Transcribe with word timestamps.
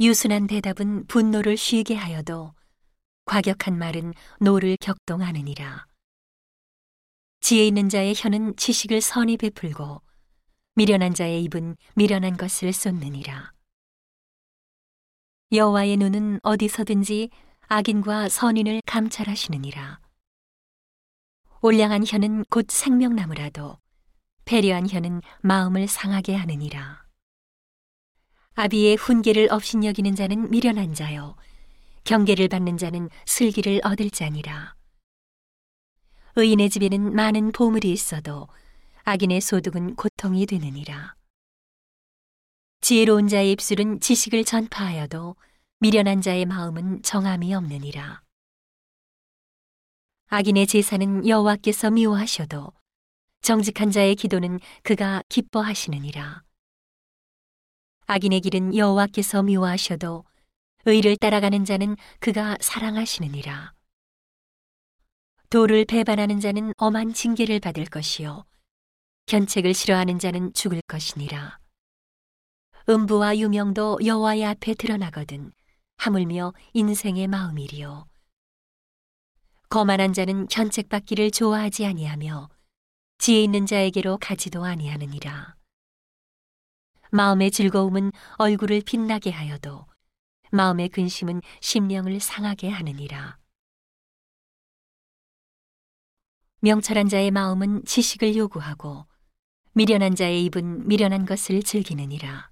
유순한 0.00 0.46
대답은 0.46 1.08
분노를 1.08 1.56
쉬게 1.56 1.96
하여도 1.96 2.54
과격한 3.24 3.76
말은 3.76 4.14
노를 4.38 4.76
격동하느니라. 4.80 5.86
지혜 7.40 7.66
있는 7.66 7.88
자의 7.88 8.14
혀는 8.16 8.54
지식을 8.54 9.00
선히 9.00 9.36
베풀고 9.36 10.00
미련한 10.76 11.14
자의 11.14 11.42
입은 11.42 11.76
미련한 11.96 12.36
것을 12.36 12.72
쏟느니라. 12.72 13.52
여호와의 15.50 15.96
눈은 15.96 16.40
어디서든지 16.44 17.30
악인과 17.66 18.28
선인을 18.28 18.82
감찰하시느니라. 18.86 19.98
온량한 21.60 22.04
혀는 22.06 22.44
곧 22.50 22.66
생명나무라도 22.70 23.78
패려한 24.44 24.88
혀는 24.88 25.22
마음을 25.42 25.88
상하게 25.88 26.36
하느니라. 26.36 27.07
아비의 28.58 28.96
훈계를 28.96 29.52
업신여기는 29.52 30.16
자는 30.16 30.50
미련한 30.50 30.92
자요 30.92 31.36
경계를 32.02 32.48
받는 32.48 32.76
자는 32.76 33.08
슬기를 33.24 33.80
얻을 33.84 34.10
자니라. 34.10 34.74
의인의 36.34 36.68
집에는 36.68 37.14
많은 37.14 37.52
보물이 37.52 37.92
있어도 37.92 38.48
악인의 39.04 39.42
소득은 39.42 39.94
고통이 39.94 40.44
되느니라. 40.46 41.14
지혜로운 42.80 43.28
자의 43.28 43.52
입술은 43.52 44.00
지식을 44.00 44.44
전파하여도 44.44 45.36
미련한 45.78 46.20
자의 46.20 46.44
마음은 46.44 47.02
정함이 47.02 47.54
없느니라. 47.54 48.22
악인의 50.30 50.66
제사는 50.66 51.28
여호와께서 51.28 51.92
미워하셔도 51.92 52.72
정직한 53.40 53.92
자의 53.92 54.16
기도는 54.16 54.58
그가 54.82 55.22
기뻐하시느니라. 55.28 56.47
악인의 58.10 58.40
길은 58.40 58.74
여호와께서 58.74 59.42
미워하셔도 59.42 60.24
의를 60.86 61.18
따라가는 61.18 61.66
자는 61.66 61.94
그가 62.20 62.56
사랑하시느니라. 62.58 63.74
도를 65.50 65.84
배반하는 65.84 66.40
자는 66.40 66.72
엄한 66.78 67.12
징계를 67.12 67.60
받을 67.60 67.84
것이요 67.84 68.46
견책을 69.26 69.74
싫어하는 69.74 70.18
자는 70.18 70.54
죽을 70.54 70.80
것이니라. 70.86 71.58
음부와 72.88 73.36
유명도 73.36 73.98
여호와의 74.02 74.46
앞에 74.46 74.72
드러나거든 74.72 75.52
하물며 75.98 76.54
인생의 76.72 77.26
마음이리요. 77.26 78.08
거만한 79.68 80.14
자는 80.14 80.48
견책받기를 80.48 81.30
좋아하지 81.30 81.84
아니하며 81.84 82.48
지혜 83.18 83.42
있는 83.42 83.66
자에게로 83.66 84.16
가지도 84.16 84.64
아니하느니라. 84.64 85.57
마음의 87.10 87.50
즐거움은 87.50 88.12
얼굴을 88.36 88.82
빛나게 88.84 89.30
하여도 89.30 89.86
마음의 90.50 90.90
근심은 90.90 91.42
심령을 91.60 92.20
상하게 92.20 92.70
하느니라. 92.70 93.38
명철한 96.60 97.08
자의 97.08 97.30
마음은 97.30 97.84
지식을 97.84 98.36
요구하고 98.36 99.06
미련한 99.72 100.16
자의 100.16 100.44
입은 100.46 100.88
미련한 100.88 101.24
것을 101.24 101.62
즐기느니라. 101.62 102.50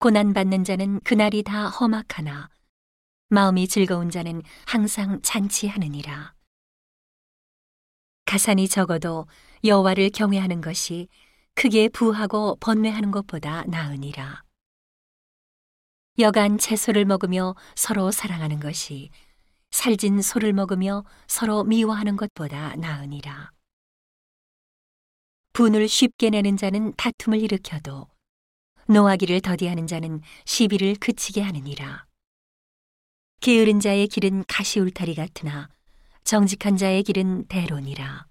고난받는 0.00 0.64
자는 0.64 1.00
그날이 1.00 1.42
다 1.42 1.68
험악하나 1.68 2.50
마음이 3.28 3.68
즐거운 3.68 4.10
자는 4.10 4.42
항상 4.66 5.22
잔치하느니라. 5.22 6.34
가산이 8.26 8.68
적어도 8.68 9.26
여호와를 9.62 10.10
경외하는 10.10 10.60
것이 10.60 11.08
크게 11.54 11.88
부하고 11.88 12.56
번뇌하는 12.60 13.10
것보다 13.10 13.64
나으니라. 13.64 14.42
여간 16.18 16.58
채소를 16.58 17.04
먹으며 17.04 17.54
서로 17.74 18.10
사랑하는 18.10 18.60
것이 18.60 19.10
살진 19.70 20.22
소를 20.22 20.52
먹으며 20.52 21.04
서로 21.26 21.64
미워하는 21.64 22.16
것보다 22.16 22.76
나으니라. 22.76 23.50
분을 25.52 25.88
쉽게 25.88 26.30
내는 26.30 26.56
자는 26.56 26.92
다툼을 26.96 27.40
일으켜도 27.40 28.08
노하기를 28.88 29.40
더디하는 29.40 29.86
자는 29.86 30.20
시비를 30.44 30.96
그치게 30.96 31.40
하느니라. 31.40 32.06
게으른 33.40 33.80
자의 33.80 34.06
길은 34.08 34.44
가시 34.48 34.80
울타리 34.80 35.14
같으나 35.14 35.68
정직한 36.24 36.76
자의 36.76 37.02
길은 37.02 37.46
대론이라. 37.46 38.26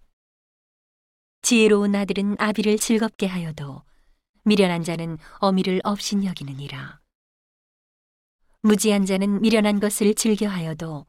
지혜로운 1.53 1.94
아들은 1.94 2.38
아비를 2.40 2.80
즐겁게 2.80 3.28
하여도 3.28 3.84
미련한 4.44 4.84
자는 4.84 5.19
어미를 5.34 5.81
없인 5.84 6.25
여기느니라. 6.25 7.00
무지한 8.64 9.06
자는 9.06 9.40
미련한 9.40 9.80
것을 9.80 10.16
즐겨하여도 10.16 11.06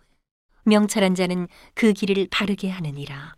명철한 0.64 1.14
자는 1.14 1.48
그 1.72 1.94
길을 1.94 2.28
바르게 2.30 2.68
하느니라. 2.68 3.36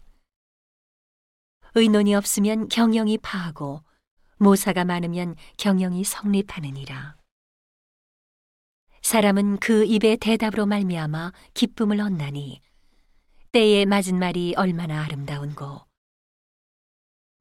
의논이 1.76 2.12
없으면 2.16 2.66
경영이 2.66 3.18
파하고 3.18 3.84
모사가 4.38 4.84
많으면 4.84 5.36
경영이 5.58 6.02
성립하느니라. 6.02 7.14
사람은 9.02 9.58
그 9.58 9.84
입의 9.84 10.16
대답으로 10.16 10.66
말미암아 10.66 11.32
기쁨을 11.54 12.00
얻나니 12.00 12.60
때에 13.52 13.84
맞은 13.84 14.18
말이 14.18 14.54
얼마나 14.56 15.04
아름다운고 15.04 15.86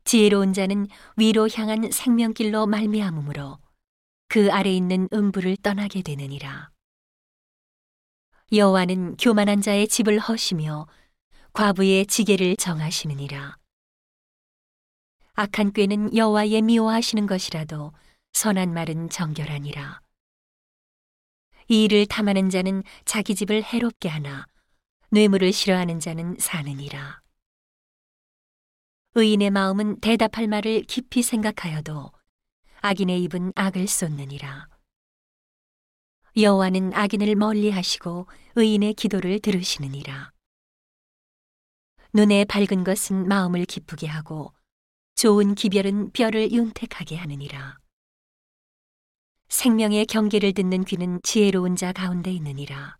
지혜로운 0.05 0.53
자는 0.53 0.87
위로 1.17 1.49
향한 1.49 1.89
생명길로 1.91 2.67
말미암으므로 2.67 3.57
그 4.27 4.51
아래 4.51 4.71
있는 4.71 5.09
음부를 5.11 5.57
떠나게 5.57 6.03
되느니라. 6.03 6.69
여호와는 8.51 9.17
교만한 9.17 9.61
자의 9.61 9.87
집을 9.87 10.19
허시며 10.19 10.85
과부의 11.53 12.05
지게를 12.05 12.55
정하시느니라. 12.55 13.57
악한 15.33 15.73
꾀는 15.73 16.15
여호와의 16.15 16.61
미워하시는 16.61 17.25
것이라도 17.25 17.91
선한 18.33 18.73
말은 18.73 19.09
정결하니라. 19.09 20.01
이 21.67 21.83
일을 21.85 22.05
탐하는 22.05 22.51
자는 22.51 22.83
자기 23.05 23.33
집을 23.33 23.63
해롭게 23.63 24.07
하나 24.09 24.45
뇌물을 25.09 25.51
싫어하는 25.51 25.99
자는 25.99 26.37
사느니라. 26.39 27.24
의인의 29.17 29.49
마음은 29.49 30.01
대답할 30.01 30.49
말을 30.49 30.83
깊이 30.83 31.23
생각하여도 31.23 32.11
악인의 32.81 33.23
입은 33.23 33.53
악을 33.55 33.87
쏟느니라. 33.87 34.67
여호와는 36.35 36.93
악인을 36.93 37.35
멀리하시고 37.35 38.27
의인의 38.55 38.93
기도를 38.95 39.39
들으시느니라. 39.39 40.33
눈에 42.11 42.43
밝은 42.43 42.83
것은 42.83 43.25
마음을 43.29 43.63
기쁘게 43.63 44.05
하고 44.05 44.53
좋은 45.15 45.55
기별은 45.55 46.11
뼈를 46.11 46.51
윤택하게 46.51 47.15
하느니라. 47.15 47.79
생명의 49.47 50.07
경계를 50.07 50.51
듣는 50.51 50.83
귀는 50.83 51.21
지혜로운 51.23 51.77
자 51.77 51.93
가운데 51.93 52.33
있느니라. 52.33 52.97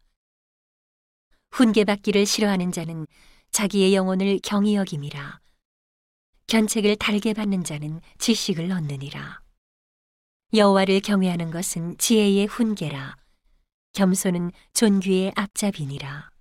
훈계받기를 1.51 2.25
싫어하는 2.25 2.71
자는 2.71 3.05
자기의 3.51 3.93
영혼을 3.93 4.39
경히 4.41 4.75
여김이라. 4.75 5.41
견책을 6.47 6.95
달게 6.97 7.33
받는 7.33 7.63
자는 7.63 8.01
지식을 8.19 8.71
얻느니라. 8.71 9.39
여호와를 10.53 11.01
경외하는 11.01 11.51
것은 11.51 11.97
지혜의 11.97 12.45
훈계라. 12.45 13.17
겸손은 13.93 14.51
존귀의 14.73 15.33
앞잡이니라. 15.35 16.34